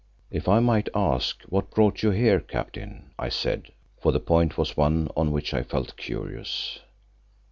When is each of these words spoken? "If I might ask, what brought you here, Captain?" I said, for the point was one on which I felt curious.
"If 0.31 0.47
I 0.47 0.59
might 0.61 0.89
ask, 0.95 1.43
what 1.43 1.69
brought 1.69 2.01
you 2.01 2.09
here, 2.09 2.39
Captain?" 2.39 3.11
I 3.19 3.29
said, 3.29 3.71
for 3.99 4.11
the 4.11 4.19
point 4.19 4.57
was 4.57 4.75
one 4.75 5.09
on 5.15 5.31
which 5.31 5.53
I 5.53 5.61
felt 5.61 5.95
curious. 5.95 6.79